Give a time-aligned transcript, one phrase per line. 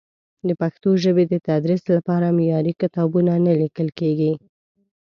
[0.47, 4.31] د پښتو ژبې د تدریس لپاره معیاري کتابونه نه لیکل کېږي.